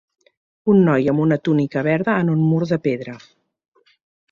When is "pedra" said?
2.89-3.17